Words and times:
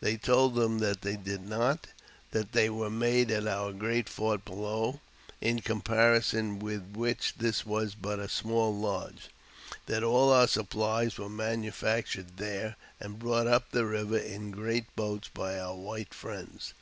They 0.00 0.16
told 0.16 0.54
them 0.54 0.78
that 0.78 1.02
they 1.02 1.16
did 1.16 1.40
not; 1.44 1.88
that 2.30 2.54
ey 2.54 2.70
were 2.70 2.88
made 2.88 3.32
at 3.32 3.48
our 3.48 3.72
great 3.72 4.08
fort 4.08 4.44
below 4.44 5.00
in 5.40 5.60
comparison 5.60 6.60
with 6.60 6.94
which 6.94 7.34
this 7.36 7.66
was 7.66 7.96
but 7.96 8.20
a 8.20 8.28
small 8.28 8.72
lodge; 8.78 9.30
that 9.86 10.04
all 10.04 10.30
our 10.32 10.46
supplies 10.46 11.18
were] 11.18 11.24
1 11.26 11.36
304 11.36 11.48
AUTOBIOGBAPHY 11.48 11.52
OF 11.52 11.62
manufactured 11.62 12.36
there, 12.36 12.76
and 13.00 13.18
brought 13.18 13.48
up 13.48 13.72
the 13.72 13.84
river 13.84 14.18
in 14.18 14.52
great 14.52 14.86
boatj 14.94 15.28
by 15.34 15.58
our 15.58 15.74
white 15.74 16.14
friends. 16.14 16.74